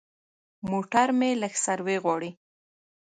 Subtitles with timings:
[0.69, 2.31] موټر مې لږ سروي غواړي.